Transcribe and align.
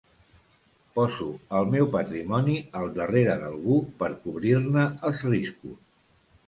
Poso 0.99 1.27
el 1.59 1.69
meu 1.75 1.91
patrimoni 1.97 2.57
al 2.81 2.91
darrere 2.99 3.37
d'algú 3.43 3.79
per 4.01 4.13
cobrir-ne 4.27 4.89
els 5.11 5.27
riscos. 5.33 5.81